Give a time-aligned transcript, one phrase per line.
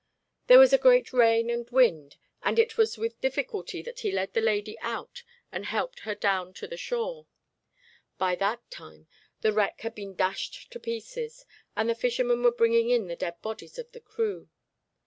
[0.47, 4.33] There was a great rain and wind, and it was with difficulty that he led
[4.33, 7.27] the lady out and helped her down to the shore.
[8.17, 9.05] By that time
[9.41, 11.45] the wreck had been dashed to pieces,
[11.75, 14.49] and the fishermen were bringing in the dead bodies of the crew.